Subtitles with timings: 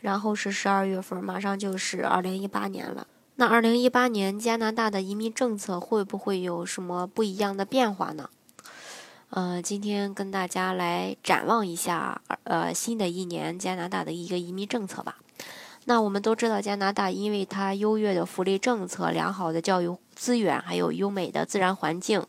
[0.00, 3.06] 然后是十二月份，马上就是二零一八年了。
[3.36, 8.28] 那二零一八年加拿大的移民政策会不会有什么不一样的变化呢？
[9.30, 15.18] 呃，今天跟大家来展望一下，呃，新的一年加拿大的一个移民政策吧。
[15.84, 22.24] 那我们都知道，加拿大因为它优越的福利政策、良好的教育资源，还有优美的自然环境、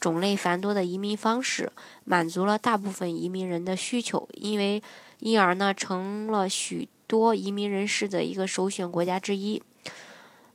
[0.00, 1.72] 种类繁多的移民方式，
[2.04, 4.82] 满足了大部分移民人的需求，因为
[5.20, 6.88] 因而呢，成了许。
[7.12, 9.62] 多移民人士的一个首选国家之一。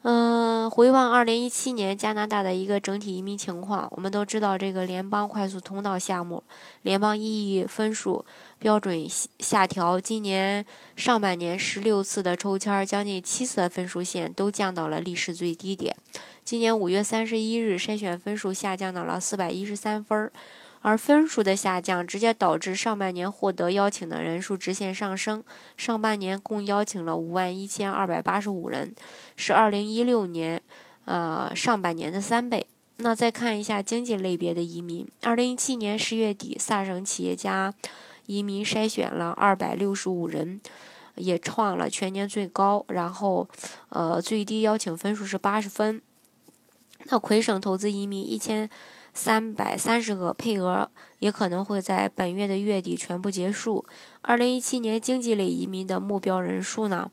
[0.01, 6.43] 嗯，回望二零一七年加拿大的一个整体移民情况，我们都知道这个联邦快速通道项目，
[6.81, 8.25] 联邦意义分数
[8.57, 15.95] 标准下调，今年上半年十六次的抽签，将近七次的分数线都降到了历史最低点。
[16.43, 20.31] 今年五月三十一日，筛选分数下降到了四百一十三分儿。
[20.81, 25.43] 而分数的下降，直接导致上半年获得邀请的人数直线上升。
[25.75, 28.95] 上半年共邀请了五万一千二百八十五人，
[29.35, 30.61] 是二零一六年，
[31.05, 32.67] 呃上半年的三倍。
[32.97, 37.73] 那再看一下经济类别的移民，二零一七年十月底，萨省企业家
[38.27, 40.61] 移民筛选了二百六十五人，
[41.15, 42.85] 也创了全年最高。
[42.87, 43.49] 然后，
[43.89, 46.01] 呃，最低邀请分数是八十分。
[47.05, 48.69] 那魁省投资移民一千。
[49.17, 53.83] 三百三十个配额也可能会在本月的月底全部结束。
[54.21, 57.09] 二零一七年经济类移民的目标人数呢，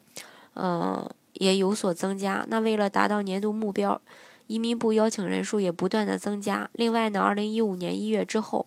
[0.53, 2.45] 嗯，也有所增加。
[2.51, 3.99] 那为了达到年度目标，
[4.49, 6.69] 移民部邀请人数也不断的增加。
[6.75, 8.67] 另外呢，二零一五年一月之后，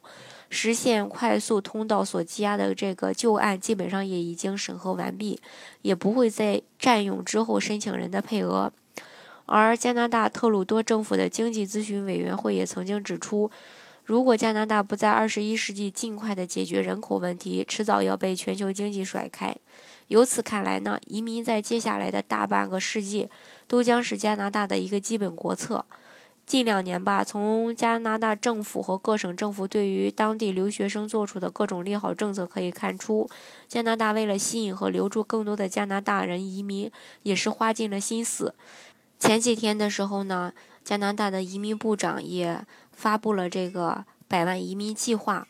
[0.50, 5.40] 实现快速通道所积压的这个旧案基本上也已经审核完毕，
[5.84, 8.74] 也不会再占用之后申请人的配额。
[9.48, 13.50] 而加拿大特鲁多政府的经济咨询委员会也曾经指出，
[14.04, 19.56] 如果加拿大不在二十一世纪尽快的解决人口问题，迟早要被全球经济甩开。
[20.10, 23.30] 由此看来呢，移民在接下来的大半个世纪
[23.68, 25.86] 都将是加拿大的一个基本国策。
[26.46, 33.30] 近两年吧，从加拿大政府和各省政府对于当地留学生做出的各种利好政策可以看出，
[33.68, 36.90] 加拿大为了吸引和留住更多的加拿大人移民，
[37.24, 38.56] 也是花尽了心思。
[39.20, 45.48] 前几天的时候呢，加拿大的移民部长也发布了这个百万移民计划。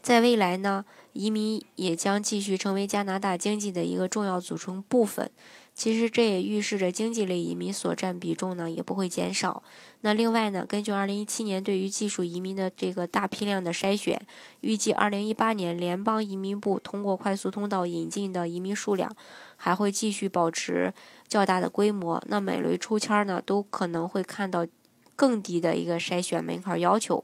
[0.00, 5.30] 在未来呢，移民也将继续成为加拿大经济的一个重要组成部分。
[5.78, 9.62] 其实这也预示着经济类移民所占比重呢也不会减少。
[10.00, 14.20] 那另外呢，根据2017年对于技术移民的这个大批量的筛选，
[14.60, 19.08] 预计2018年联邦移民部通过快速通道引进的移民数量
[19.54, 20.92] 还会继续保持
[21.28, 22.20] 较大的规模。
[22.26, 24.66] 那每轮抽签呢都可能会看到
[25.14, 27.22] 更低的一个筛选门槛要求。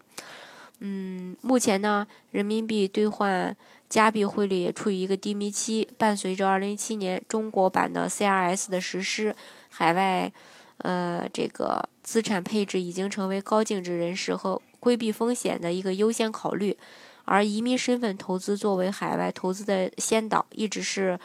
[0.80, 3.56] 嗯，目前呢，人民币兑换。
[3.86, 9.36] 加币汇率也处于一个低迷期，伴随着2017年中国版的 CRS 的实施，
[9.68, 10.32] 海外，
[10.78, 16.76] 呃，这个资产配置已经成为高净值人士和规避风险的一个优先考虑，
[17.24, 21.16] 而移民身份投资作为海外投资的先导，一直是，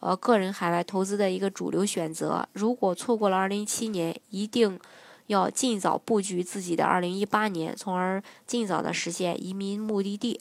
[0.00, 2.48] 呃，个人海外投资的一个主流选择。
[2.54, 4.80] 如果错过了2017年，一定
[5.26, 10.40] 要尽早布局自己的2018年，从而尽早的实现移民目的地。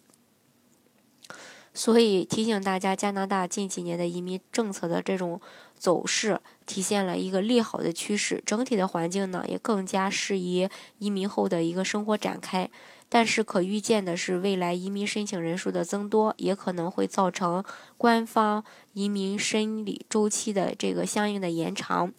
[1.74, 5.42] 所以提醒大家，加拿大近几年的移民政策的这种
[5.76, 8.44] 走势，体现了一个利好的趋势。
[8.46, 12.70] 整体的环境呢，也更加适宜移民后的一个生活展开。
[13.10, 17.64] 但是可预见的是，未来移民申请人数的增多，也可能会造成
[17.98, 22.14] 官方移民审理周期的这个相应的延长。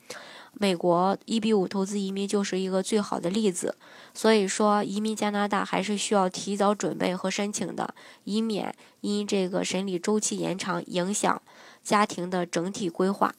[0.56, 3.76] 美国一比五投资移民就是一个最好的例子，
[4.14, 11.42] 所以说移民加拿大还是需要提早准备和申请的，以免因这个审理周期延长影响
[11.82, 13.34] 家庭的整体规划。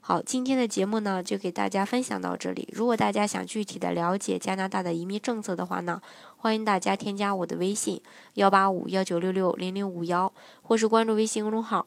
[0.00, 2.66] 好，今天的节目呢就给大家分享到这里。
[2.72, 6.00] 如果大家想具体的了解加拿大的移民政策的话呢，
[6.38, 8.00] 欢迎大家添加我的微信
[8.34, 10.32] 幺八五幺九六六零零五幺，
[10.62, 11.86] 或是关注微信公众号。